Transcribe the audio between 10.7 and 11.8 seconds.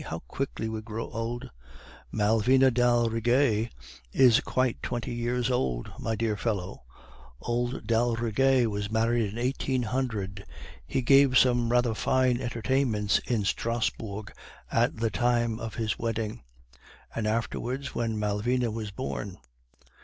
He gave some